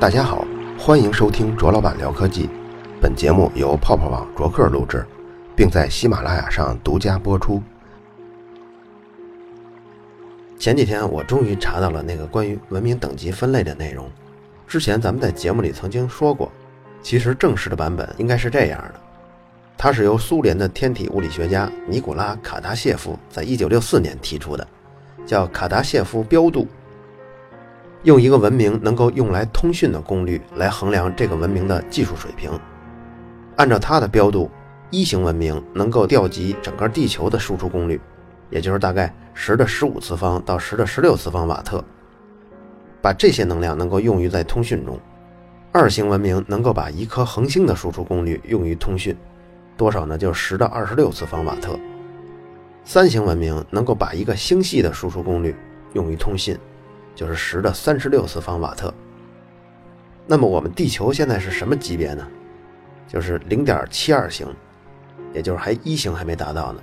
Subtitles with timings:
[0.00, 0.44] 大家好，
[0.76, 2.50] 欢迎收听卓老板聊科技。
[3.00, 5.06] 本节目由泡泡网卓克录制，
[5.54, 7.62] 并在喜马拉雅上独家播出。
[10.58, 14.10] 前几天我终于查到了那个关于文明等级分类的内容。
[14.66, 16.50] 之前咱们在节目里曾经说过，
[17.00, 19.00] 其实正式的版本应该是这样的：
[19.78, 24.66] 它是由苏联的天体物理学家尼古拉·卡达谢夫在一九六四年提出的，
[25.26, 26.66] 叫卡达谢夫标度。
[28.04, 32.50] 用一个文明能够用来通讯的功率来衡量这个文明的技术水平。
[33.56, 34.48] 按照它的标度，
[34.90, 38.00] 一型文明能够调集整个地球的输出功率，
[38.48, 41.82] 也就是大概十的十五次方到十的十六次方瓦特。
[43.02, 44.98] 把这些能量能够用于在通讯中。
[45.72, 49.16] 二型文明能够把一颗恒星的输出功率用于通讯，
[49.76, 50.16] 多少呢？
[50.16, 51.78] 就是十的二十六次方瓦特。
[52.86, 55.54] 三型文明能够把一个星系的输出功率
[55.92, 56.58] 用于通信。
[57.16, 58.92] 就是十的三十六次方瓦特。
[60.26, 62.28] 那么我们地球现在是什么级别呢？
[63.08, 64.46] 就是零点七二型，
[65.32, 66.82] 也就是还一型还没达到呢。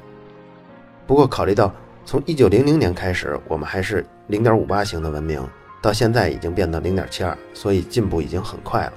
[1.05, 1.71] 不过考虑到
[2.03, 5.47] 从一九零零年开始，我们还是零点五八型的文明，
[5.83, 8.93] 到现在已经变到零点七二，所以进步已经很快了。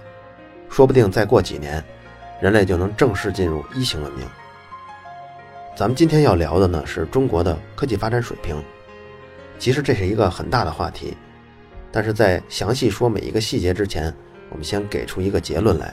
[0.70, 1.84] 说不定再过几年，
[2.41, 4.26] 人类就能正式进入一型文明。
[5.77, 8.56] 咱们今天要聊的呢，是中国的科技发展水平。
[9.58, 11.14] 其实这是一个很大的话题。
[11.92, 14.10] 但是在详细说每一个细节之前，
[14.48, 15.92] 我们先给出一个结论来，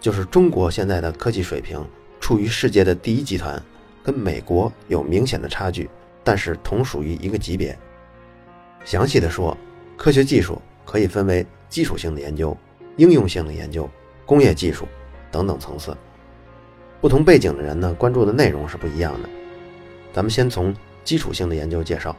[0.00, 1.84] 就是中国现在的科技水平
[2.20, 3.60] 处于世界的第一集团，
[4.04, 5.90] 跟美国有明显的差距，
[6.22, 7.76] 但是同属于一个级别。
[8.84, 9.56] 详细的说，
[9.96, 12.56] 科学技术可以分为基础性的研究、
[12.98, 13.90] 应用性的研究、
[14.24, 14.86] 工业技术
[15.32, 15.92] 等等层次。
[17.00, 19.28] 不同背景的人呢，关注的内容是不一样的。
[20.12, 20.74] 咱们先从
[21.04, 22.14] 基础性的研究介绍。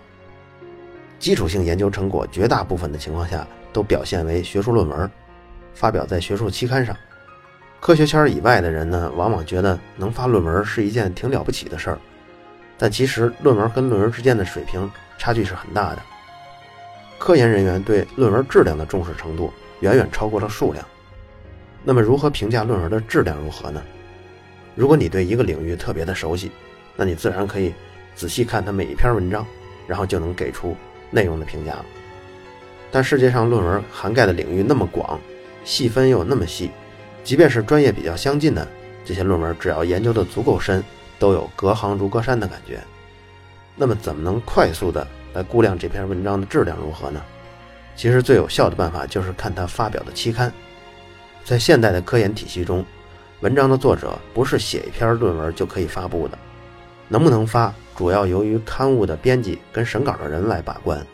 [1.20, 5.12] 基础性研究成果绝大部分的情况下都表现为学术论文，
[5.74, 6.96] 发表在学术期刊上。
[7.82, 12.00] 科学圈以外的人呢，往往觉得能发论文是一件挺了不起的事儿，
[12.78, 16.02] 但其实论文跟论文之间的水平差距是很大的。
[17.18, 20.86] 科研人员对论文质量的重视程度远远超过了数量。
[21.84, 23.82] 那么，如何评价论文的质量如何呢？
[24.80, 26.50] 如果你对一个领域特别的熟悉，
[26.96, 27.74] 那你自然可以
[28.16, 29.46] 仔细看它每一篇文章，
[29.86, 30.74] 然后就能给出。
[31.12, 31.86] 内容的评价了，
[32.90, 35.20] 但世界上论文涵盖的领域那么广，
[35.66, 36.72] 细分又那么细，
[37.26, 38.66] 即便是专业比较相近的
[39.04, 40.82] 这些论文，只要研究的足够深，
[41.18, 42.80] 都有隔行如隔山的感觉。
[43.76, 47.22] 那么，怎么能快速的来估量这篇文章的质量如何呢？
[47.98, 50.54] 其实最有效的办法就是看它发表的期刊。
[51.44, 52.86] 在现代的科研体系中，
[53.42, 56.38] 文章的作者不是写一篇论文就可以发布的，
[57.08, 57.74] 能不能发？
[57.96, 61.06] 主要由于刊物的编辑跟审稿的人来把关。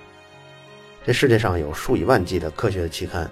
[1.05, 3.29] 这世界上有数以万计的科学期刊，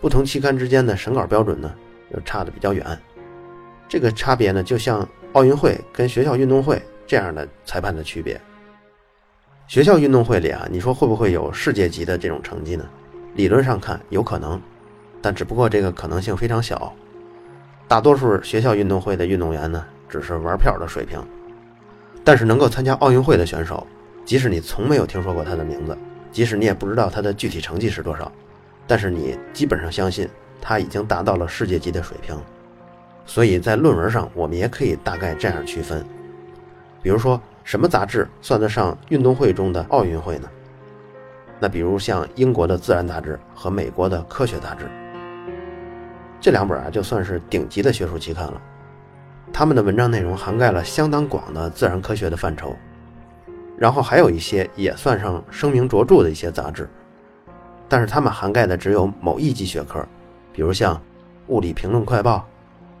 [0.00, 1.74] 不同期刊之间的审稿标准呢
[2.12, 2.98] 又差的比较远。
[3.88, 8.40] 这个差别呢，就像奥运会跟学校运动会这样的裁判的区别。
[9.66, 12.86] 学校运动会里啊，你说会不会有世界级的这种成绩呢？
[13.34, 14.58] 理论上看有可能，
[15.20, 16.90] 但只不过这个可能性非常小。
[17.86, 21.22] 大多数学校运动会的运动员呢，只是玩票的水平。
[22.24, 23.86] 但是能够参加奥运会的选手，
[24.24, 25.96] 即使你从没有听说过他的名字，
[26.32, 28.32] 即使你也不知道他的具体成绩是多少，
[28.86, 30.28] 但是你基本上相信
[30.60, 32.34] 他已经达到了世界级的水平。
[33.26, 36.04] 所以在论文上，我们也可以大概这样区分：
[37.02, 40.48] 比如说，什么杂志算得上运动会中的奥运会呢？
[41.60, 44.86] 那比如像英国的《自然》杂志和美国的《科学》杂志，
[46.44, 48.60] 这两本啊，就算是顶级的学术期刊了。
[49.50, 52.76] 他们的文章内容涵盖了相当广的自然科学的范畴，
[53.78, 56.86] 然后还有一些也算上声名卓著的一些杂志，
[57.88, 60.06] 但是他们涵盖的只有某一级学科，
[60.52, 60.94] 比如像
[61.46, 62.36] 《物理评论快报》《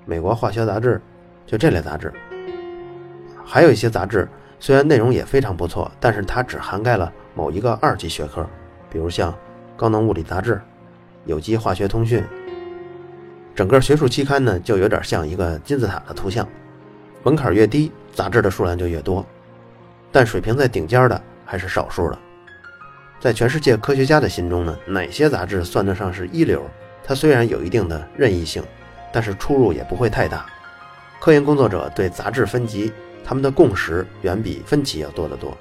[0.06, 0.96] 美国化学杂志》，
[1.44, 2.10] 就这类杂志。
[3.44, 4.26] 还有一些杂志
[4.58, 8.48] 虽然内容也非常不错，但是它只涵盖了某一个二级学科，
[8.88, 9.30] 比如像
[9.76, 10.54] 《高能物理杂志》
[11.26, 12.20] 《有机化学通讯》。
[13.54, 16.46] 整个学术期刊呢，就有点像一个金字塔的图像，
[17.22, 19.24] 门槛越低，杂志的数量就越多，
[20.10, 22.18] 但水平在顶尖的还是少数的。
[23.20, 26.62] 在全世界科学家的心中呢，哪些杂志算得上是一流？
[27.04, 28.62] 它虽然有一定的任意性，
[29.12, 30.46] 但是出入也不会太大。
[31.20, 32.92] 科研工作者对杂志分级，
[33.24, 35.56] 他们的共识远比分歧要多得多。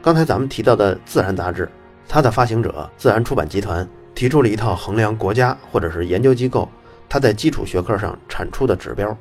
[0.00, 1.68] 刚才咱们提到的《自然》杂志，
[2.08, 3.86] 它的发行者自然出版集团。
[4.14, 6.68] 提出了一套衡量国家或者是研究机构
[7.08, 9.16] 它在基础学科上产出的指标，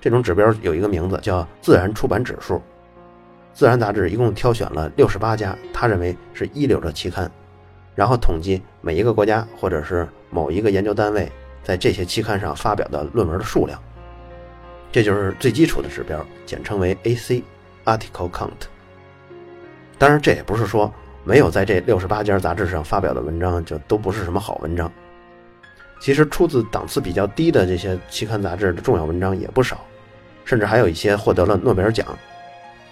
[0.00, 2.60] 这种指标有一个名字叫自然出版指数。
[3.52, 7.30] 自然》杂志一共挑选了六十八家他认为是一流的期刊，
[7.94, 11.30] 然后统计每一个国家或者是某一个研究单位
[11.64, 13.78] 在这些期刊上发表的论文的数量。
[14.92, 18.68] 这就是最基础的指标，简称为 AC（Article Count）。
[19.98, 20.92] 当然，这也不是说
[21.24, 24.90] 没有在这六十八家杂志上发表的文章就都不是什么好文章。
[26.00, 29.84] 其实，出自档次比较低的这些期刊杂志的重要文章也不少，
[30.44, 32.06] 甚至还有一些获得了诺贝尔奖。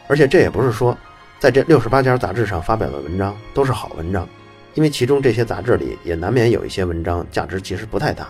[0.06, 0.96] 而且，这也不是说
[1.38, 4.28] 在这六十八家杂志上发表的文章都是好文章，
[4.74, 8.28] 因为其中这些杂志里也难免有一些文章价值其实不太大。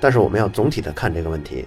[0.00, 1.66] 但是，我们要总体的看这个问题。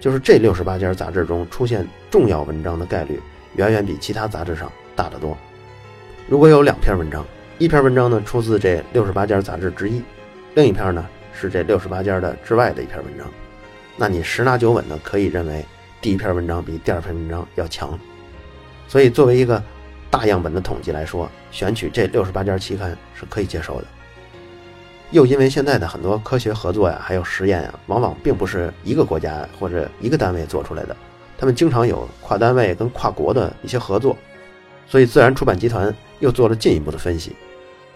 [0.00, 3.18] 就是这六十八家杂志中出现重要文章的概率，
[3.56, 5.34] 远远比其他杂志上大得多。
[6.26, 7.22] 如果有两篇文章，
[7.58, 10.02] 一篇文章呢出自这六十八家杂志之一，
[10.54, 13.26] 另一篇呢是这六十八家的之外的一篇文章，
[13.98, 15.62] 那你十拿九稳的可以认为
[16.00, 17.98] 第一篇文章比第二篇文章要强。
[18.88, 19.62] 所以作为一个
[20.10, 23.86] 大样本的统计来说，选取这六十八家期刊是可以接受的。
[25.10, 30.96] 又因为现在的很多科学合作呀，还有实验呀，往往并不是一个国家或者一个单位做出来的，
[31.36, 34.16] 他们经常有跨单位跟跨国的一些合作，
[34.86, 37.34] 所以自然出版集团又做了进一步的分析，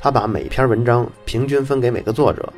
[0.01, 2.53] 他把每篇文章平均分给每个作者，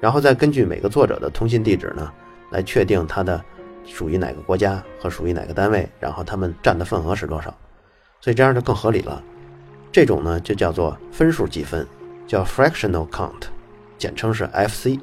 [0.00, 2.10] 然后再根据每个作者的通信地址呢，
[2.50, 3.42] 来确定他的
[3.84, 7.54] 属于哪个国家和属于哪个单位，然后他们占的份额是多少，
[8.20, 9.22] 所以这样就更合理了。
[9.90, 11.86] 这种呢就叫做分数计分，
[12.26, 13.44] 叫 fractional count。
[13.98, 14.98] 简称是 FC。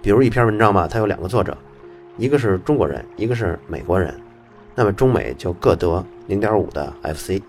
[0.00, 1.56] 比如一篇文章吧，它有两个作者，
[2.16, 4.14] 一个是中国人，一个是美国人，
[4.74, 7.42] 那么中美就各得零点五的 FC。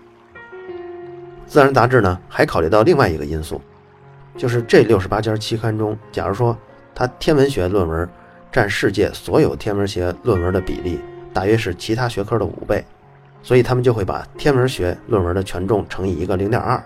[1.46, 3.60] 自然杂志呢，还考虑到另外一个因素，
[4.36, 6.56] 就是这六十八家期刊中，假如说
[6.94, 8.08] 它天文学论文
[8.50, 11.00] 占世界所有天文学论文的比例
[11.32, 12.84] 大约是其他学科的五倍，
[13.42, 16.82] 所以他们就会把天文学论文的权重乘以一个零点二，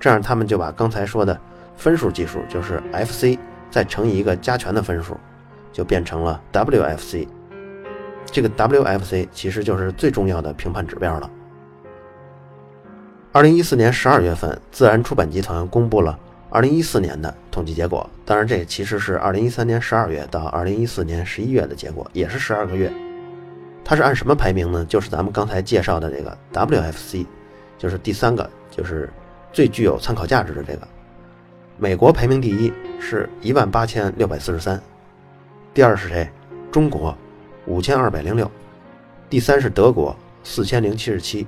[0.00, 1.38] 这样他们就把刚才说的。
[1.74, 3.36] 分数计数就是 FC
[3.70, 5.16] 再乘以一个加权的分数，
[5.72, 7.26] 就变成了 WFC。
[8.26, 11.28] 这个 WFC 其实就是最重要的评判指标了。
[13.34, 16.18] 二零一四年十二月份，自然出版集团公布了
[16.50, 18.08] 二零一四年的统计结果。
[18.26, 22.92] 当然，这其实是二零一三年十二月到二零一四年十一月的结果，也是十二个月。
[23.82, 24.84] 它是按什么排名呢？
[24.84, 27.24] 就是咱们刚才介绍的这个 WFC，
[27.78, 29.08] 就是第三个，就是
[29.50, 30.86] 最具有参考价值的这个。
[31.78, 32.70] 美国排名第一
[33.00, 34.78] 是一万八千六百四十三，
[35.72, 36.28] 第二是谁？
[36.70, 37.16] 中国
[37.64, 38.48] 五千二百零六，
[39.30, 40.14] 第三是德国
[40.44, 41.46] 四千零七十七，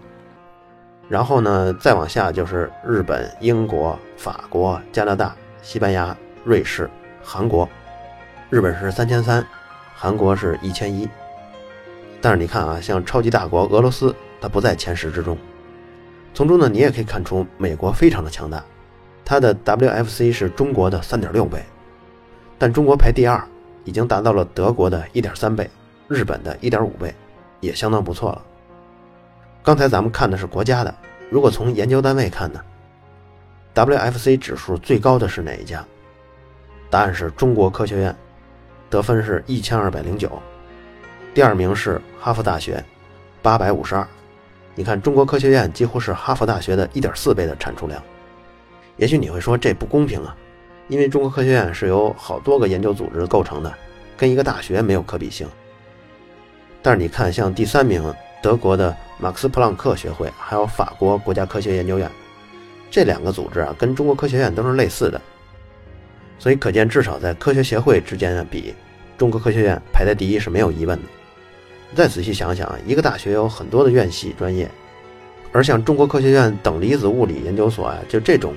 [1.08, 6.88] 然后呢，再往下就是日本、英国、法国、加拿大、西班牙、瑞士、
[7.22, 7.68] 韩国。
[8.50, 9.44] 日本是三千三，
[9.94, 11.08] 韩国是一千一。
[12.20, 15.36] 但是你看啊，像超级大国俄罗斯，它不在前十之中。
[16.32, 18.64] 从中呢，你也可以看出美国非常的强大。
[19.24, 21.62] 它的 WFC 是中国的三点六倍，
[22.58, 23.42] 但中国排第二，
[23.84, 25.70] 已经达到了德国的一点三倍，
[26.08, 27.14] 日本的一点五倍，
[27.60, 28.42] 也相当不错了。
[29.64, 30.94] 刚才咱们看的是国家的，
[31.30, 32.60] 如果从研究单位看呢
[33.74, 35.82] ，WFC 指数最高的是哪一家？
[36.90, 38.14] 答案是中国科学院，
[38.90, 40.30] 得分是一千二百零九，
[41.32, 42.84] 第二名是哈佛大学，
[43.40, 44.06] 八百五十二。
[44.74, 48.02] 你看，中国科学院几乎是哈佛大学的一点四倍的产出量。
[48.98, 50.36] 也许你会说这不公平啊，
[50.88, 53.72] 因为中国科学院是由好多个研究组织构成的，
[54.14, 55.48] 跟一个大学没有可比性。
[56.82, 62.10] 但是你看，像第三名德国的马克思普朗克学会，还有法国国家科学研究院，
[62.90, 65.20] 这两个组织啊，跟中国科学院都是类似的，
[66.38, 68.74] 所以可见，至少在科学协会之间啊比，
[69.16, 71.08] 中国科学院排在第一是没有疑问的。
[71.94, 74.70] 再仔细想想啊，一个大学有很多的院系专业，
[75.52, 78.54] 而像中国科学院等离子物理研究所啊，就这种。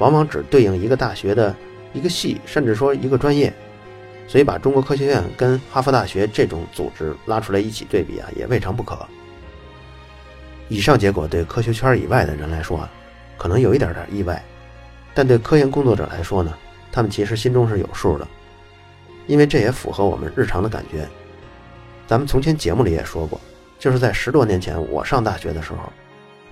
[0.00, 1.54] 往往只对应一个大学的
[1.92, 3.54] 一个系，甚至说一个专业，
[4.26, 8.98] 所以把中国科学院跟哈佛大学这种组织拉出来一起对比啊，也未尝不可。
[10.68, 12.88] 以上结果对科学圈以外的人来说，
[13.36, 14.42] 可能有一点点意外，
[15.14, 16.52] 但对科研工作者来说呢，
[16.90, 18.26] 他们其实心中是有数的，
[19.26, 21.06] 因为这也符合我们日常的感觉。
[22.06, 23.40] 咱们从前节目里也说过，
[23.78, 25.92] 就是在十多年前我上大学的时候，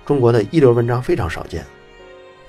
[0.05, 1.65] 中国的一流文章非常少见。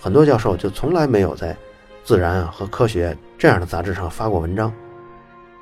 [0.01, 1.53] 很多教授就从来没有在
[2.05, 4.73] 《自然》和《科学》这样的杂志上发过文章。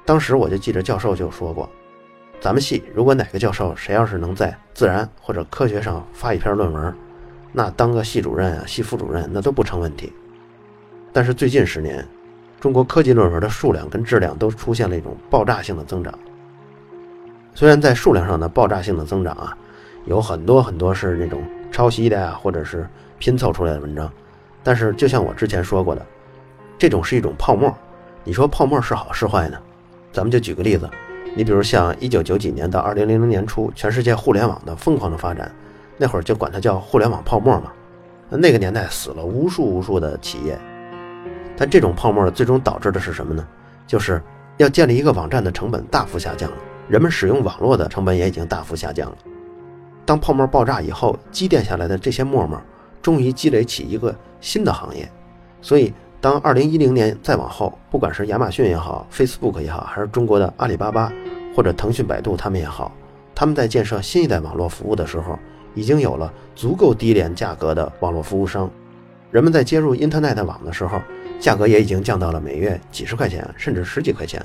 [0.04, 1.70] 当时我就记着教授就说过，
[2.42, 6.92] 咱们系如果哪个教授谁要是能在《自然》或者《科学》上发一篇论文，
[7.52, 10.12] 那当个系主任啊、系副主任那都不成问题。
[11.12, 12.04] 但是最近十年，
[12.60, 16.12] 中国科技论文的数量跟质量都出现了一种爆炸性的增长。
[17.54, 19.56] 虽然在数量上的爆炸性的增长啊，
[20.06, 22.88] 有很多很多是那种抄袭的呀，或者是
[23.20, 24.12] 拼凑出来的文章。
[24.64, 26.04] 但是就像我之前说过的，
[26.76, 27.72] 这种是一种泡沫。
[28.24, 29.56] 你说泡沫是好是坏呢？
[30.12, 30.90] 咱们就举个例子，
[31.34, 35.50] 你比如像一九九几年到二零零零年初，全世界互联网的疯狂的发展，
[35.96, 37.72] 那会儿就管它叫互联网泡沫嘛。
[38.28, 40.58] 那个年代死了无数无数的企业，
[41.56, 43.46] 但这种泡沫最终导致的是什么呢？
[43.86, 44.22] 就是
[44.58, 46.56] 要建立一个网站的成本大幅下降了，
[46.88, 49.16] 人们使用网络的成本也已经大幅下降了。
[50.04, 52.60] 当泡沫爆炸以后，积淀下来的这些沫沫，
[53.00, 55.10] 终于积累起一个新的行业。
[55.60, 61.12] 所以，当二零一零年再往后，不管是亚马逊也好，Facebook 也好，还是中国的阿里巴巴
[61.54, 62.90] 或者腾讯、百度他们也好，
[63.34, 65.38] 他们在建设新一代网络服务的时候。
[65.74, 68.70] 已经有了足够低廉价格的网络服务商，
[69.30, 71.00] 人们在接入 Internet 网的时候，
[71.40, 74.44] 价格也已经降到了每月几十块钱，甚至十几块钱。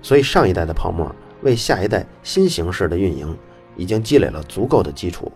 [0.00, 3.36] 所以上一代的泡沫为下一代新形式的运营
[3.76, 5.30] 已经积累了足够的基础。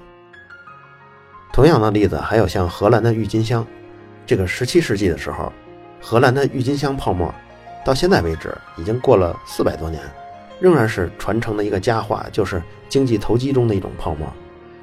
[1.53, 3.67] 同样的例子还有像荷兰的郁金香，
[4.31, 5.53] 这个17世纪的时候，
[6.01, 7.35] 荷兰的郁金香泡沫，
[7.85, 10.01] 到现在为止已经过了四百多年，
[10.61, 14.33] 仍然是传承的一个佳话，就是经济投机中的一种泡沫。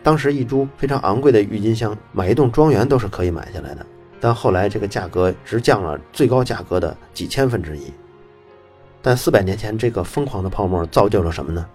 [0.03, 3.85] 当时一株非常昂贵的郁金香，买一栋庄园都是可以买下来的。
[4.19, 7.83] 但后来这个价格直降了最高价格的几千分之一。
[9.01, 11.65] 但四百年前这个疯狂的泡沫造就了什么呢？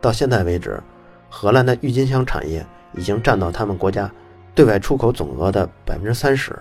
[0.00, 0.80] 到现在为止，
[1.28, 2.64] 荷兰的郁金香产业
[2.94, 4.08] 已经占到他们国家
[4.54, 6.56] 对外出口总额的百分之三十，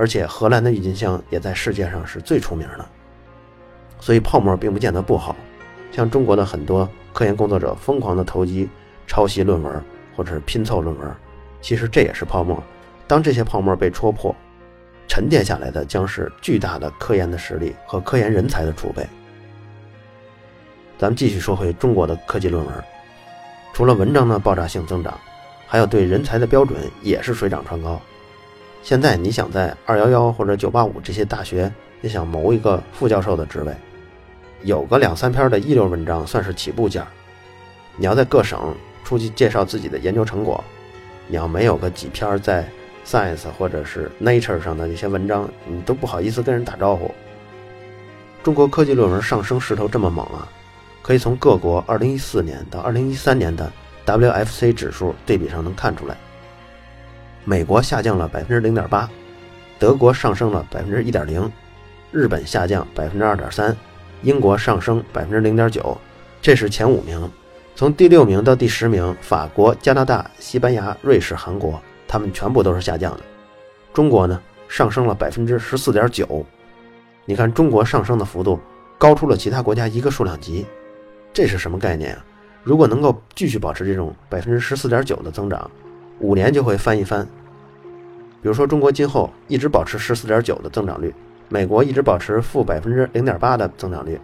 [0.00, 2.86] 而且荷兰的郁金香也在世界上是最出名的。
[4.00, 5.36] 所以泡沫并不见得不好，
[5.92, 8.68] 像中国的很多科研工作者疯狂的投机、
[9.06, 9.80] 抄袭论文。
[10.16, 11.10] 或者是拼凑论文，
[11.62, 12.62] 其实这也是泡沫。
[13.06, 14.34] 当这些泡沫被戳破，
[15.08, 19.06] 沉淀下来的将是巨大的科研的实力和科研人才的储备。
[20.98, 22.74] 咱们继续说回中国的科技论文，
[23.72, 25.18] 除了文章的爆炸性增长，
[25.66, 27.98] 还有对人才的标准也是水涨船高。
[28.82, 33.74] 现在你想在二幺幺或者九八五这些大学，你想谋一个副教授的职位，
[34.62, 37.06] 有个两三篇的一流文章算是起步价。
[37.96, 38.74] 你要在各省。
[39.02, 40.62] 出去介绍自己的研究成果，
[41.26, 42.64] 你要没有个几篇在
[43.04, 47.12] Science 或者是 Nature 上的那些文章，你都不好意思跟人打招呼。
[48.44, 50.46] 中国科技论文上升势头这么猛啊，
[51.02, 53.72] 可以从各国2014年到2013年的
[54.06, 56.16] WFC 指数对比上能看出来。
[57.44, 59.08] 美国下降了百分之零点八，
[59.78, 61.50] 德国上升了百分之一点零，
[62.12, 63.76] 日本下降百分之二点三，
[64.22, 65.96] 英国上升百分之零点九，
[66.42, 67.30] 这是前五名。
[67.74, 73.20] 从第六名到第十名，法国、加拿大、西班牙、瑞士、韩国，他们全部都是下降的。
[73.94, 76.44] 中国呢，上升了百分之十四点九。
[77.24, 78.60] 你看，中国上升的幅度
[78.98, 80.66] 高出了其他国家一个数量级，
[81.32, 82.24] 这是什么概念啊？
[82.62, 85.70] 如果能够继续保持这种百分之十四点九的增长，
[86.20, 87.26] 五年就会翻一番。
[88.42, 91.14] 比如说，中国今后一直保持十四点九的增长率，
[91.48, 94.18] 美国一直保持负百分之零点八的增长率，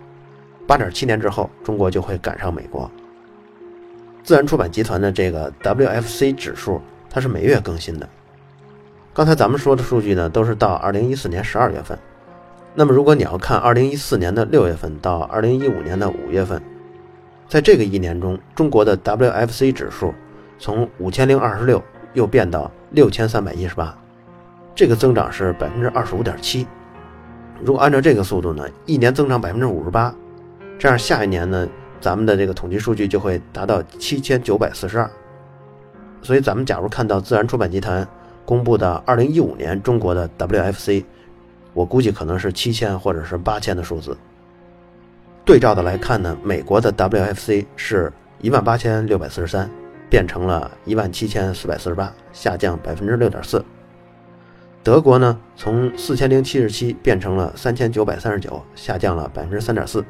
[0.66, 2.90] 八点七年之后，中国就会赶上美国。
[4.22, 8.08] 自然出版集团的这个 WFC 指数，它是每月更新的。
[9.12, 11.98] 刚才咱们说的数据呢，都是到2014年12月份。
[12.74, 16.60] 那么，如果你要看2014年的6月份到2015年的5月份，
[17.48, 20.12] 在这个一年中，中国的 WFC 指数
[20.58, 21.82] 从5026
[22.14, 23.92] 又变到6318，
[24.74, 26.66] 这个增长是百分之二十五点七。
[27.62, 30.14] 如果按照这个速度呢，一年增长百分之五十八，
[30.78, 31.68] 这样下一年呢？
[31.98, 35.10] 咱们的这个统计数据就会达到七千九百四十二，
[36.20, 38.06] 所以咱们假如看到自然出版集团
[38.44, 41.02] 公布的二零一五年中国的 WFC，
[41.72, 44.16] 我估计可能是七千或者是八千的数字。
[45.42, 49.68] 对照的来看呢，美国的 WFC 是一万八千六百四十三，
[50.08, 53.64] 变成了一万七千四百四十八，下降百分之六点四。
[54.82, 60.04] 德国呢，从四千零七十七变成了三千九百三十九，下降了百分之三点四。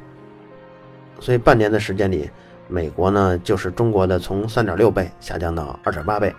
[1.19, 2.31] 所以半年的时间里，
[2.69, 6.35] 美国呢就是中国的从三点六倍下降到二点八倍，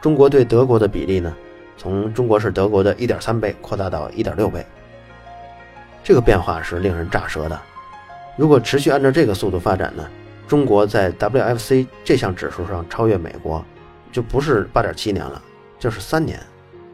[0.00, 1.34] 中国对德国的比例呢，
[1.76, 4.64] 从中国是德国的一点三倍扩大到一点六倍。
[6.02, 7.60] 这个变化是令人咋舌的。
[8.34, 10.08] 如果持续按照这个速度发展呢，
[10.48, 13.62] 中国在 WFC 这项指数上超越美国，
[14.10, 15.40] 就不是八点七年了，
[15.78, 16.40] 就是三年。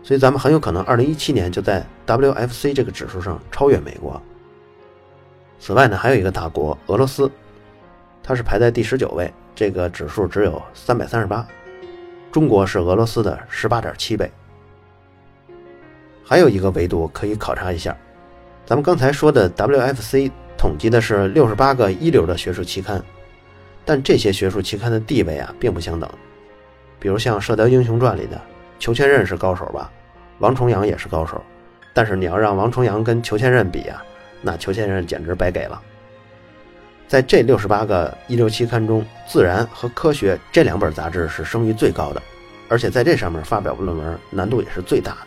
[0.03, 4.21] 所以咱们很有可能二零一七年就在 WFC 这个指数上超越美国。
[5.61, 7.31] 此外呢，还有一个大国俄罗斯，
[8.23, 11.47] 它是排在第十九位，这个指数只有三百三十八。
[12.33, 14.31] 中国是俄罗斯的十八点七倍。
[16.25, 17.97] 还有一个维度可以考察一下，
[18.67, 23.03] 咱们刚才说的 WFC 统计的是六十八个一流的学术期刊，
[23.85, 26.09] 但这些学术期刊的地位啊并不相等。
[26.99, 28.41] 比如像《射雕英雄传》里的
[28.79, 29.91] 裘千仞是高手吧，
[30.39, 31.43] 王重阳也是高手，
[31.93, 34.03] 但是你要让王重阳跟裘千仞比啊，
[34.41, 35.81] 那裘千仞简直白给了。
[37.07, 42.23] 在这六十八个一流期刊中，《自然》和《科学》这两本杂志是声誉最高的，
[42.69, 45.13] 而且在这上面发表论文难度也是最大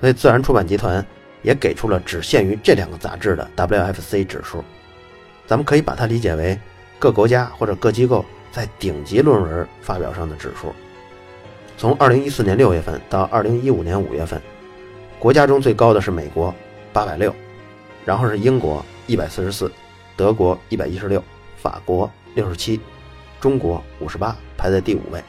[0.00, 1.04] 所以，自然出版集团
[1.42, 4.62] 也给出了只限于这两个杂志的 WFC 指数，
[5.46, 6.58] 咱们可以把它理解为
[6.98, 10.74] 各国家或者各机构在顶级论文发表上的指数。
[11.76, 14.40] 从2014年6月份到2015年5月份，
[15.18, 16.54] 国家中最高的是美国
[16.94, 17.32] 860，
[18.04, 19.70] 然后是英国144。
[20.16, 21.22] 德国一百一十六，
[21.58, 22.80] 法国六十七，
[23.38, 25.22] 中国五十八，排在第五位。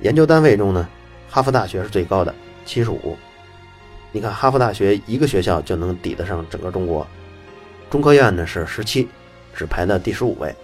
[0.00, 0.88] 研究单位中呢，
[1.28, 3.16] 哈佛大学是最高的，七十五。
[4.10, 7.06] 你看，哈佛大学一个学校就能抵得上整个中国。
[7.88, 9.08] 中科院呢是十七，
[9.54, 10.54] 只排到第十五位。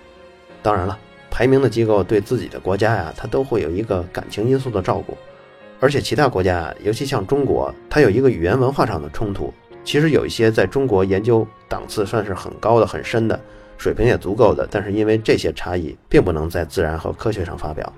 [0.62, 0.98] 当然了，
[1.30, 5.16] 排名的机构对自己的国家呀，它都会有一个感情因素的照顾，
[5.80, 9.52] 而且其他国家，尤其像中国，它有一个语言文化上的冲突。
[9.84, 13.40] 其实有一些在中国研究档次算是很高的、很深的，
[13.78, 17.92] 水平也足够的，但是因为这些差异，并不能在自然和科学上发表。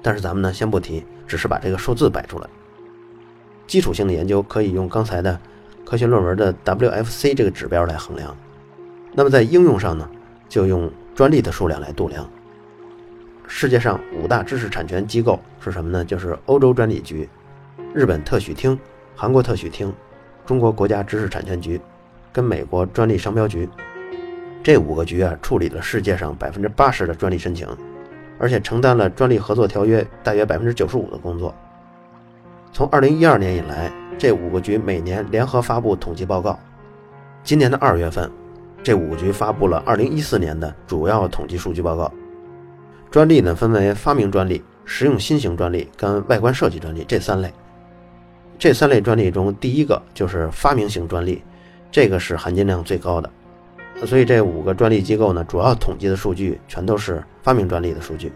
[0.00, 2.46] 但是咱们呢，先不提，只是把这个数字摆出来。
[3.66, 5.38] 基础性的研究可以用刚才的
[5.84, 8.34] 科学论文的 WFC 这个指标来衡量。
[9.12, 10.08] 那么在应用上呢，
[10.56, 12.26] 就用专利的数量来度量。
[13.46, 16.02] 世界上五大知识产权机构是什么呢？
[16.02, 17.28] 就是欧洲专利局、
[17.92, 18.78] 日本特许厅、
[19.14, 19.92] 韩国特许厅。
[20.46, 21.78] 中国国家知识产权局
[22.32, 23.68] 跟美国专利商标局
[24.62, 27.68] 这五个局啊，处理了世界上百分之八十的专利申请，
[28.38, 31.54] 而且承担了专利合作条约大约百分之九十五的工作。
[32.72, 36.58] 从二零一二年以来，这五个局每年联合发布统计报告。
[37.44, 38.30] 今年的二月份，
[38.86, 42.08] 这五局发布了二零一四年的主要统计数据报告。
[43.10, 47.52] 专利呢，分为发明专利、实用新型专利跟外观设计专利这三类。
[48.56, 51.42] 这三类专利中，第一个就是发明型专利，
[51.90, 53.28] 这个是含金量最高的。
[54.06, 58.32] 所以这五个专利机构呢，主要统计的数据全都是发明专利的数据。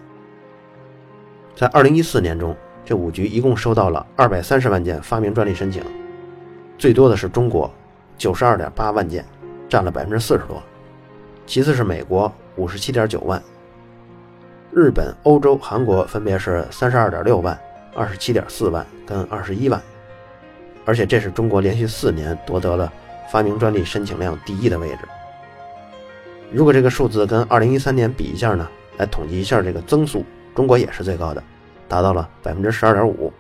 [1.55, 5.81] 在二零一四年中，这五局一共收到了二百三十万件发明专利申请，
[6.77, 7.73] 最多的是中国，
[8.19, 9.25] 九十二点八万件，
[9.71, 10.63] 占了百分之四十多。
[11.47, 13.43] 其次是美国，五十七点九万。
[14.73, 17.59] 日本、欧洲、韩国分别是三十二点六万、
[17.95, 19.81] 二十七点四万跟二十一万。
[20.85, 22.93] 而且这是中国连续四年夺得了
[23.31, 24.99] 发明专利申请量第一的位置。
[26.53, 31.43] 如果这个数字跟2013年比一下呢，来统计一下这个增速，中国也是最高的，
[31.87, 33.33] 达到了百分之十二点五。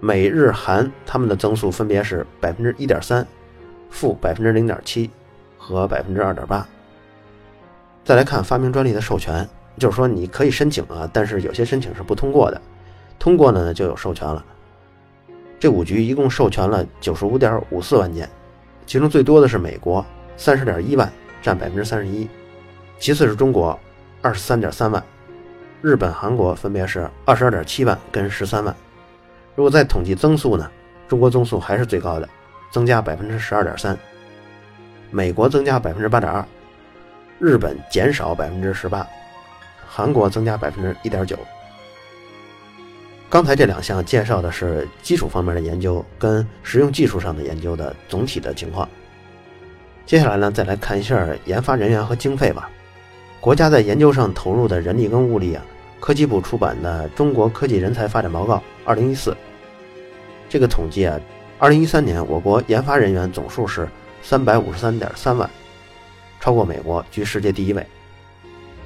[0.00, 3.26] 美日韩他们的增速分别是百分之一点三、
[3.88, 5.10] 负百分之零点七
[5.66, 6.64] 和百分之二点八。
[8.04, 9.48] 再来看发明专利的授权，
[9.78, 12.60] 就是说你可以申请啊，但是有些申请是不通过的，
[13.18, 14.44] 通过呢就有授权了。
[15.58, 18.30] 这五局一共授权了九十五点五四万件，
[18.86, 21.10] 其中最多的是美国，三十点一万，
[21.42, 22.28] 占百分之三十一，
[23.00, 23.76] 其次是中国，
[24.22, 25.02] 二十三点三万，
[25.82, 28.72] 日本、韩国分别是二十二点七万跟十三万。
[29.56, 30.70] 如果再统计增速呢，
[31.08, 32.28] 中国增速还是最高的，
[32.70, 33.98] 增加百分之十二点三，
[35.10, 36.44] 美国增加百分之八点二，
[37.38, 39.06] 日本减少百分之十八，
[39.86, 41.38] 韩国增加百分之一点九。
[43.28, 48.88] 刚才这两项介绍的是基础方面的研究跟实用技术上的研究的总体的情况。
[50.06, 52.70] 接下来呢，再来看一下研发人员和经费吧。
[53.40, 55.64] 国家在研究上投入的人力跟物力啊，
[55.98, 59.30] 科技部出版的《中国科技人才发展报告（二零一四）》
[60.48, 61.18] 这个统计啊，
[61.58, 63.88] 二零一三年我国研发人员总数是
[64.28, 65.48] 三百五十三点三万，
[66.40, 67.86] 超过美国，居世界第一位。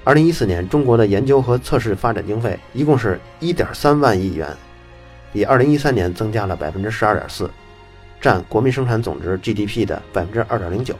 [0.05, 4.55] 二零一四年，中国的研究和测试发展经费一共是一点三万亿元，
[5.33, 7.51] 比二零一三年增加了百分之十二点四，
[8.21, 10.95] 占国民生产总值 GDP 的百分之二点零九。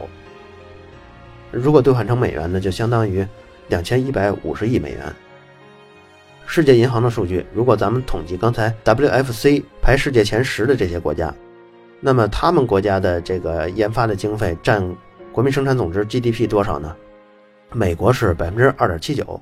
[1.51, 3.23] 如果兑换成美元呢，就相当于
[3.67, 5.15] 两千一百五十亿美元。
[6.47, 11.31] 世界银行的数据，如果咱们统计刚才 WFC 排世界前十的这些国家，
[12.03, 14.83] 那么他们国家的这个研发的经费占
[15.31, 16.95] 国民生产总值 GDP 多少呢？
[17.71, 19.39] 美国是百分之二点七九，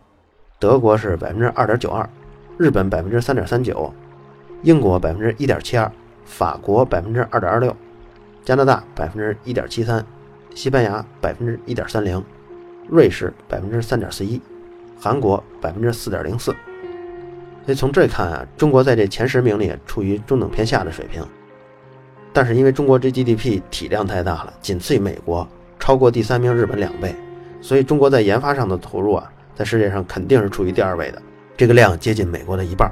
[0.60, 2.08] 德国是百分之二点九二，
[2.58, 3.92] 日本百分之三点三九，
[4.62, 5.90] 英国百分之一点七二，
[6.26, 7.74] 法国百分之二点二六，
[8.44, 10.06] 加拿大百分之一点七三，
[10.54, 12.22] 西班牙百分之一点三零，
[12.90, 14.42] 瑞士百分之三点四一，
[15.00, 16.52] 韩国百分之四点零四。
[17.66, 21.26] 所以从这看啊，中国在这前十名里处于中等偏下的水平。
[22.32, 25.48] 但是因为中国这 GDP 体量太大了，仅次于美国，
[25.80, 27.14] 超过第三名日本两倍。
[27.62, 31.22] 所以，中国在研发上的投入啊，在世界上肯定是处于第二位的，
[31.58, 32.90] 这个量接近美国的一半。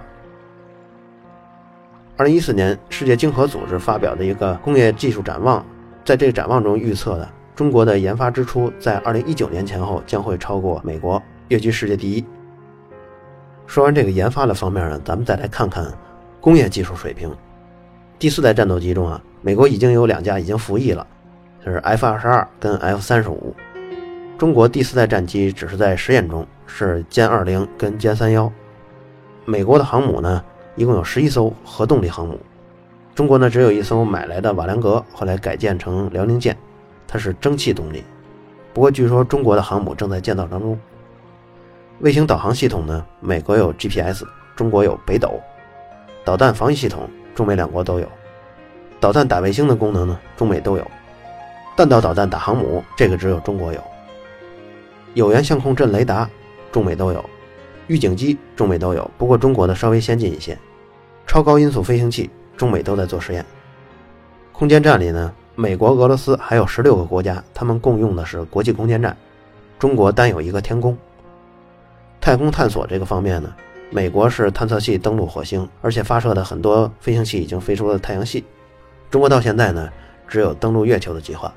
[2.17, 5.65] 二零一四年，世界经合组织发表的一个工业技术展望，
[6.03, 12.25] 在这个展望中预测的中国的研发支出在二零一九年前后将会超过美国，跃居世界第一。
[13.67, 15.85] 说完这个研发的方面呢，咱们再来看看
[16.41, 17.33] 工业技术水平。
[18.19, 21.07] 第四代战斗机中啊，美国已经有两架已经服役了，
[21.65, 23.55] 就是 F 二十二跟 F 三十五。
[24.37, 28.51] 中国第四代战机只是在实验中，是歼二零跟歼三幺。
[29.45, 30.43] 美国的航母呢，
[30.75, 32.37] 一共有十一艘核动力航母，
[33.15, 36.53] 中国呢只有一艘买来的瓦良格，后来改建成辽宁舰，
[37.07, 38.03] 它是蒸汽动力。
[38.73, 40.77] 不过据说中国的航母正在建造当中。
[41.99, 43.05] 卫星导航系统呢？
[43.21, 44.25] 美国有 GPS，
[44.57, 45.39] 中国有北斗。
[46.25, 48.07] 导弹防御系统，中美两国都有。
[48.99, 50.19] 导弹打卫星的功能呢？
[50.35, 50.85] 中美都有。
[51.75, 53.79] 弹道导弹打航母，这个只有中国有。
[55.13, 56.27] 有源相控阵雷达，
[56.71, 57.23] 中美都有。
[57.85, 60.57] 预警机，中美都有，不过中国的稍微先进一些。
[61.27, 63.45] 超高音速飞行器，中美都在做实验。
[64.51, 69.15] 空间站里呢，美国、俄罗斯还有十六个国家，他们共用的是国际空间站，
[69.77, 70.97] 中国单有一个天宫。
[72.19, 73.53] 太空探索这个方面呢，
[73.91, 78.43] 美国是探测器登陆火星，而且发射的很多飞行器已经飞出了太阳系。
[79.09, 79.89] 中国到现在呢，
[80.27, 81.53] 只有登陆月球的计划。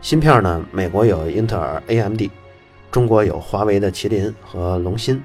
[0.00, 2.22] 芯片呢，美国有英特尔、AMD，
[2.90, 5.22] 中国有华为的麒麟和龙芯。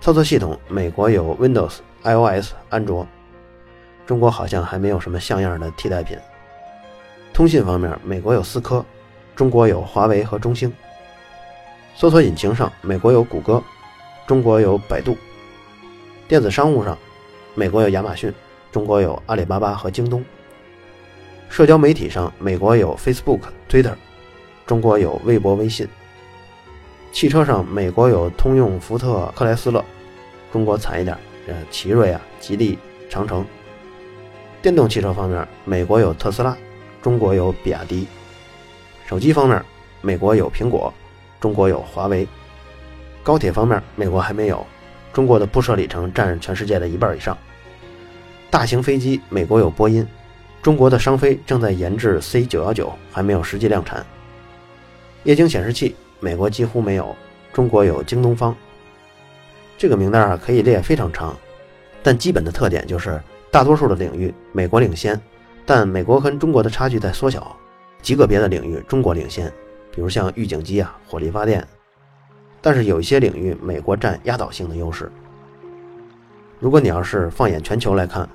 [0.00, 3.06] 操作系统，美国有 Windows、iOS、安卓，
[4.06, 6.16] 中国好像还没有什么像样的替代品。
[7.32, 8.84] 通信方面，美国有思科，
[9.34, 10.72] 中国有华为和中兴。
[11.94, 13.62] 搜索引擎上，美国有谷歌，
[14.26, 15.14] 中国有百度；
[16.26, 16.96] 电子商务上，
[17.54, 18.32] 美国有亚马逊，
[18.72, 20.22] 中国有阿里巴巴和京东；
[21.50, 23.92] 社交媒体上，美国有 Facebook、Twitter，
[24.66, 25.86] 中国有微博、微信；
[27.12, 29.84] 汽车上，美国有通用、福特、克莱斯勒，
[30.50, 31.14] 中国惨一点，
[31.46, 32.78] 呃，奇瑞啊、吉利、
[33.10, 33.44] 长城；
[34.62, 36.56] 电动汽车方面，美国有特斯拉，
[37.02, 38.06] 中国有比亚迪；
[39.06, 39.62] 手机方面，
[40.00, 40.92] 美国有苹果。
[41.38, 42.24] 中国有华为，
[43.24, 44.64] 高铁方面，美国还没有，
[45.12, 47.36] 中国的铺设里程占全世界的一半以上。
[48.52, 50.06] 大型飞机，美国有波音，
[50.60, 54.04] 中国的商飞正在研制 C 九幺九，还没有实际量产。
[55.24, 57.16] 液晶显示器，美国几乎没有，
[57.50, 58.54] 中国有京东方。
[59.78, 61.34] 这个名单啊可以列非常长，
[62.02, 63.18] 但基本的特点就是
[63.50, 65.18] 大多数的领域美国领先，
[65.64, 67.56] 但美国跟中国的差距在缩小，
[68.02, 69.50] 极个别的领域中国领先。
[69.90, 71.66] 比如像预警机啊、火力发电，
[72.60, 75.10] 但是有一些领域美国占压倒性的优势。
[76.60, 78.28] 如果你要是放眼全球来看，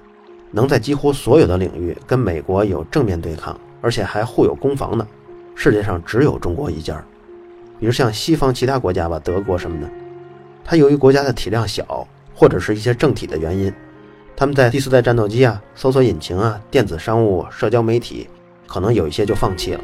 [0.51, 5.05] 能在几乎所有的领域跟美国有正面对抗，而且还互有攻防的，
[5.55, 7.03] 世界上只有中国一家。
[7.79, 9.89] 比如像西方其他国家吧，德国什么的，
[10.63, 13.71] 它由于国家的体量小，或者是一些政体的原因，
[14.35, 18.27] 他们在第四代战斗机啊、搜索引擎啊、电子商务、社交媒体，
[18.65, 19.81] 可能有一些就放弃了。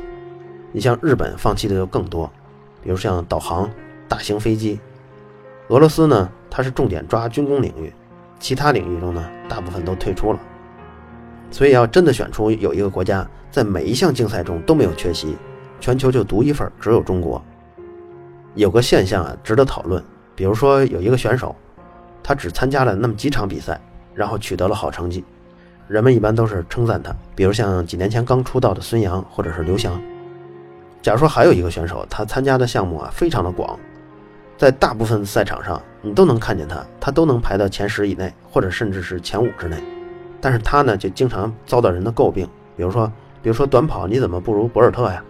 [0.71, 2.32] 你像日本放弃的就更多，
[2.82, 3.69] 比如像导航、
[4.08, 4.80] 大型飞机。
[5.67, 7.93] 俄罗斯呢，它是重点抓军工领域，
[8.39, 10.39] 其他领域中呢，大部分都退出了。
[11.54, 15.38] 所以要真的选出有一个国家在每一项竞赛中都没有缺席，
[15.80, 17.39] 全球就独一份，只有中国。
[18.56, 20.04] 有个现象啊，值得讨论，
[20.36, 21.56] 比如说有一个选手，
[22.24, 23.80] 他只参加了那么几场比赛，
[24.16, 25.24] 然后取得了好成绩，
[25.88, 30.02] 人们一般都是称赞他，比如像几年前刚出道的孙杨或者是刘翔。
[31.04, 33.78] 假如说还有一个选手，他参加的项目啊非常的广，
[34.58, 39.78] 在大部分赛场上你都能看见他，他都能排到前十以内，或者甚至是前五之内。
[40.44, 43.10] 但是他呢就经常遭到人的诟病，比如说，
[43.42, 45.24] 比如说短跑你怎么不如博尔特呀？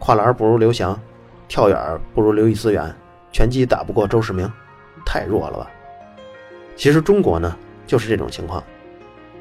[0.00, 1.00] 跨栏不如刘翔，
[1.46, 1.78] 跳远
[2.12, 2.92] 不如刘易斯远，
[3.30, 4.50] 拳击打不过周世明，
[5.04, 5.70] 太弱了吧？
[6.74, 8.60] 其实中国呢就是这种情况，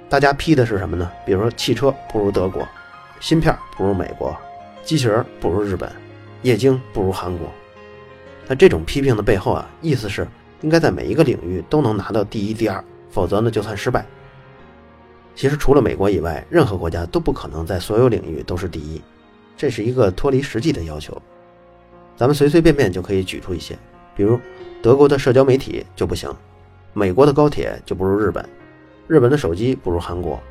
[0.07, 1.11] 大家批的是什么呢？
[1.25, 2.61] 比如说汽车不如德国，
[3.19, 4.37] 芯片不如美国。
[4.83, 5.91] 机器人不如日本，
[6.43, 7.49] 液晶不如韩国。
[8.45, 10.27] 那这种批评的背后啊，意思是
[10.61, 14.05] 应该在每一个领域都能拿到第一、第二，否则呢就算失败。
[15.35, 19.01] 其实除了美国以外，任何国家都不可能在所有领域都是第一，
[19.57, 21.21] 这是一个脱离实际的要求。
[22.15, 23.77] 咱们随随便便就可以举出一些，
[24.15, 24.39] 比如
[24.81, 26.33] 德国的社交媒体就不行，
[26.93, 28.47] 美国的高铁就不如日本，
[29.07, 30.41] 日本的手机不如韩国，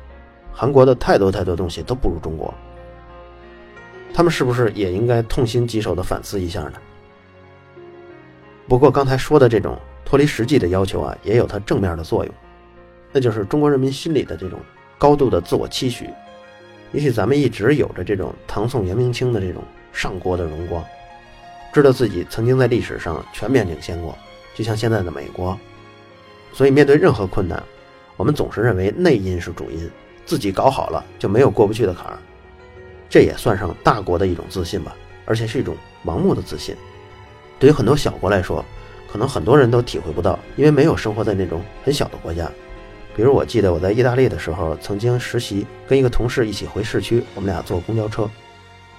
[0.53, 2.53] 韩国的太多太多东西都不如中国。
[4.13, 6.73] 他们是不是也应该痛心疾首地反思一下呢？
[8.67, 12.33] 不过刚才说的这种脱离实际的要求啊，也有它正面的作用，
[13.11, 14.59] 那就是中国人民心里的这种
[15.05, 16.09] 高度的自我期许。
[16.91, 19.63] 也许咱们一直有着这种唐宋元明清的这种
[19.93, 20.83] 上国的荣光，
[21.71, 24.17] 知道自己曾经在历史上全面领先过，
[24.55, 25.55] 就像现在的美国。
[26.51, 27.61] 所以面对任何困难，
[28.17, 29.87] 我们总是认为内因是主因，
[30.25, 32.17] 自己搞好了就没有过不去的坎儿。
[33.07, 36.75] 这也算上大国的一种自信吧，而且是一种盲目的自信。
[37.59, 38.65] 对于很多小国来说，
[39.11, 42.49] 可能很多人都体会不到，因为没有生活在那种很小的国家。
[43.15, 48.29] 比如，我记得我在意大利的时候，曾经实习，跟一个同事一起回市区，我们俩坐公交车，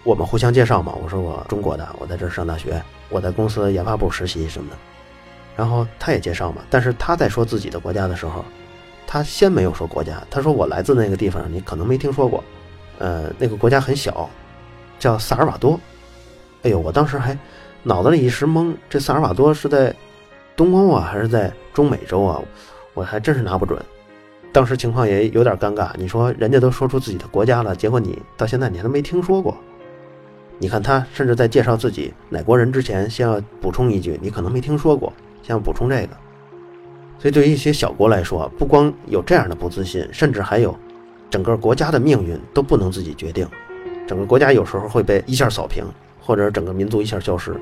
[0.04, 0.94] 我们互相介绍嘛。
[1.02, 4.76] 我说我中国的，我在这上大学，我在公司研发部实习什么的。
[5.54, 8.42] 然后他也介绍嘛，但是他在说自己的国家的时候，
[9.06, 12.42] 他先没有说国家，他说我来自那个地方，你可能没听说过，
[12.98, 14.30] 呃，那个国家很小，
[14.98, 15.78] 叫萨尔瓦多。
[16.62, 17.38] 哎呦，我当时还
[17.82, 19.94] 脑子里一时懵，这萨尔瓦多是在
[20.56, 22.40] 东欧啊，还是在中美洲啊？
[22.94, 23.78] 我还真是拿不准。
[24.56, 29.54] 当时情况也有点尴尬，你说人家都说出自己的国家了，结果你到现在你还都没听说过。
[30.58, 36.08] 你看他甚至在介绍自己哪国人之前，先要补充一句，你可能没听说过，先要补充这个。
[37.18, 40.74] 所以对于一些小国来说，不光有这样的不自信，甚至还有
[41.28, 43.46] 整个国家的命运都不能自己决定，
[44.06, 45.84] 整个国家有时候会被一下扫平，
[46.18, 47.54] 或者整个民族一下消失。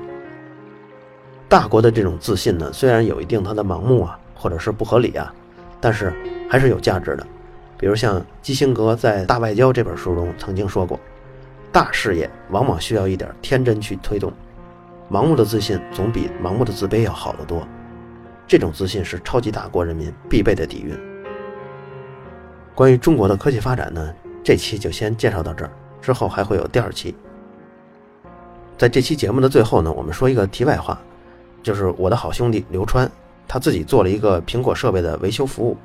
[1.49, 5.33] 大国的这种自信呢，虽然有一定它的盲目啊，或者是不合理啊。
[5.79, 6.13] 但是
[6.49, 7.25] 还是有价值的，
[7.77, 10.99] 比如像基辛格在《大外交》这本书中曾经说过，
[11.71, 14.31] 大事业往往需要一点天真去推动，
[15.11, 17.67] 盲目的自信总比盲目的自卑要好得多。
[18.47, 20.97] 这种自信是超级大国人民必备的底蕴。
[22.73, 27.15] 关于中国的科技发展呢，这期就先介绍到这儿，之后还会有第二期。
[28.77, 30.99] 在这期节目的最后呢，我们说一个题外话，
[31.63, 33.09] 就是我的好兄弟刘川。
[33.47, 35.77] 他自己做了一个苹果设备的维修服务，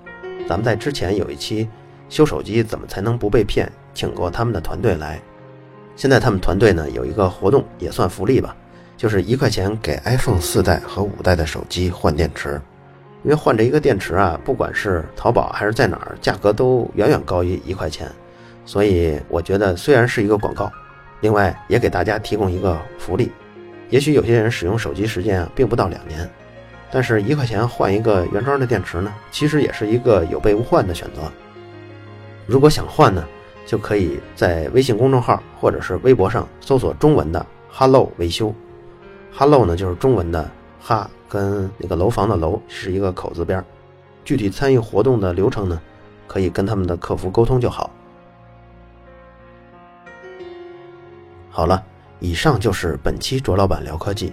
[0.49, 1.69] 咱们在之前有一期
[2.09, 5.21] 修手机怎么才能不被骗，请过他们的团队来。
[5.97, 8.57] 现在他们团队呢有一个活动，也算福利吧，
[8.97, 12.61] 就是一块钱给 iPhone 四代和五代的手机换电池。
[13.23, 18.11] 因为换这一个电池啊，不管是淘宝还是在哪儿，价格都远远高于一块钱。
[18.65, 20.73] 所以我觉得虽然是一个广告，
[21.21, 23.31] 另外也给大家提供一个福利。
[23.91, 26.27] 也许有些人使用手机时间啊并不到两年。
[26.93, 31.23] 但是，一块钱换一个原装的电池呢，其实也是一个有备无患的选择。
[32.47, 33.25] 如果想换呢，
[33.65, 38.53] 就可以在微信公众号或者是微博上搜索中文的 “hello 维修
[39.33, 40.51] ”，“hello” 呢就是中文的
[40.83, 43.65] “哈”跟那个楼房的“楼”是一个口字边。
[44.25, 45.81] 具体参与活动的流程呢，
[46.27, 47.89] 可以跟他们的客服沟通就好。
[51.51, 51.81] 好了，
[52.19, 54.33] 以上就是本期卓老板聊科技。